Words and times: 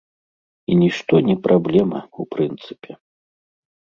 І 0.71 0.77
нішто 0.79 1.13
не 1.27 1.35
праблема, 1.45 1.99
у 2.23 2.27
прынцыпе. 2.33 2.91